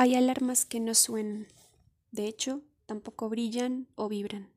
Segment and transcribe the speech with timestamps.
[0.00, 1.48] Hay alarmas que no suenan.
[2.12, 4.48] De hecho, tampoco brillan o vibran.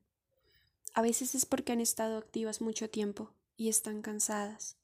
[0.94, 4.76] A veces es porque han estado activas mucho tiempo y están cansadas.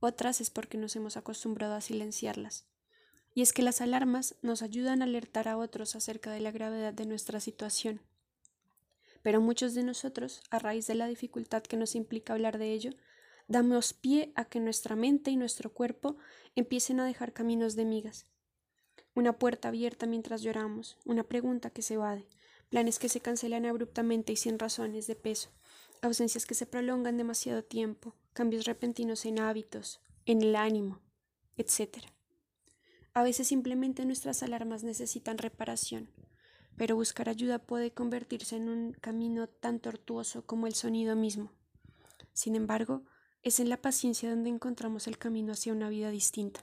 [0.00, 2.64] Otras es porque nos hemos acostumbrado a silenciarlas.
[3.34, 6.94] Y es que las alarmas nos ayudan a alertar a otros acerca de la gravedad
[6.94, 8.00] de nuestra situación.
[9.20, 12.92] Pero muchos de nosotros, a raíz de la dificultad que nos implica hablar de ello,
[13.46, 16.16] damos pie a que nuestra mente y nuestro cuerpo
[16.56, 18.26] empiecen a dejar caminos de migas
[19.18, 22.24] una puerta abierta mientras lloramos, una pregunta que se evade,
[22.68, 25.50] planes que se cancelan abruptamente y sin razones de peso,
[26.02, 31.00] ausencias que se prolongan demasiado tiempo, cambios repentinos en hábitos, en el ánimo,
[31.56, 31.98] etc.
[33.12, 36.10] A veces simplemente nuestras alarmas necesitan reparación,
[36.76, 41.50] pero buscar ayuda puede convertirse en un camino tan tortuoso como el sonido mismo.
[42.34, 43.02] Sin embargo,
[43.42, 46.62] es en la paciencia donde encontramos el camino hacia una vida distinta.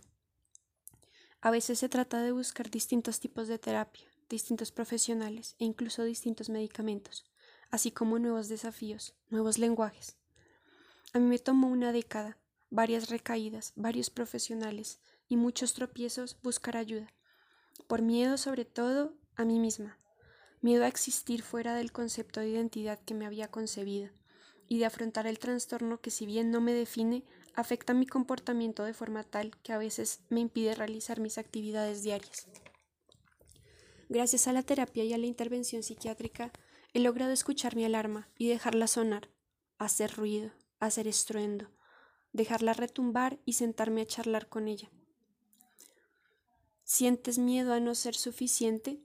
[1.45, 6.49] A veces se trata de buscar distintos tipos de terapia, distintos profesionales e incluso distintos
[6.49, 7.24] medicamentos,
[7.70, 10.18] así como nuevos desafíos, nuevos lenguajes.
[11.13, 12.40] A mí me tomó una década,
[12.71, 17.13] varias recaídas, varios profesionales y muchos tropiezos buscar ayuda,
[17.85, 19.99] por miedo sobre todo a mí misma,
[20.62, 24.09] miedo a existir fuera del concepto de identidad que me había concebido
[24.68, 27.24] y de afrontar el trastorno que si bien no me define,
[27.55, 32.47] afecta mi comportamiento de forma tal que a veces me impide realizar mis actividades diarias.
[34.09, 36.51] Gracias a la terapia y a la intervención psiquiátrica,
[36.93, 39.29] he logrado escuchar mi alarma y dejarla sonar,
[39.77, 41.71] hacer ruido, hacer estruendo,
[42.31, 44.91] dejarla retumbar y sentarme a charlar con ella.
[46.84, 49.01] ¿Sientes miedo a no ser suficiente?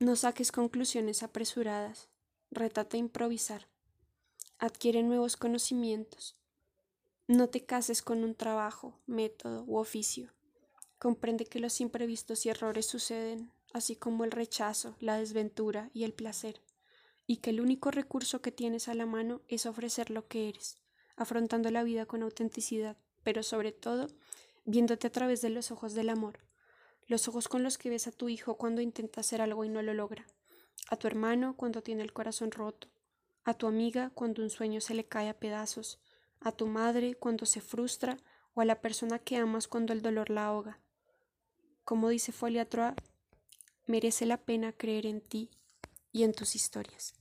[0.00, 2.08] No saques conclusiones apresuradas,
[2.50, 3.68] retate a improvisar,
[4.58, 6.39] adquiere nuevos conocimientos,
[7.36, 10.32] no te cases con un trabajo, método u oficio.
[10.98, 16.12] Comprende que los imprevistos y errores suceden, así como el rechazo, la desventura y el
[16.12, 16.60] placer,
[17.28, 20.78] y que el único recurso que tienes a la mano es ofrecer lo que eres,
[21.14, 24.08] afrontando la vida con autenticidad, pero sobre todo
[24.64, 26.40] viéndote a través de los ojos del amor,
[27.06, 29.82] los ojos con los que ves a tu hijo cuando intenta hacer algo y no
[29.82, 30.26] lo logra,
[30.88, 32.88] a tu hermano cuando tiene el corazón roto,
[33.44, 36.00] a tu amiga cuando un sueño se le cae a pedazos,
[36.40, 38.16] a tu madre cuando se frustra
[38.54, 40.80] o a la persona que amas cuando el dolor la ahoga.
[41.84, 42.94] Como dice Folia Troa,
[43.86, 45.50] merece la pena creer en ti
[46.12, 47.19] y en tus historias.